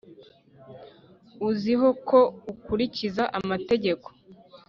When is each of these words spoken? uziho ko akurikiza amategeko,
uziho 1.49 1.89
ko 2.07 2.19
akurikiza 2.51 3.23
amategeko, 3.39 4.07